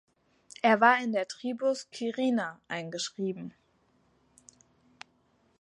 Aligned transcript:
Er 0.63 0.81
war 0.81 0.99
in 0.99 1.11
der 1.11 1.27
Tribus 1.27 1.87
"Quirina" 1.91 2.59
eingeschrieben. 2.67 3.53